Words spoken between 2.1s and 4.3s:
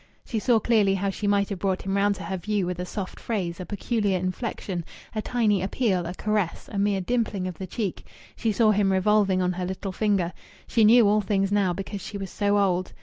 to her view with a soft phrase, a peculiar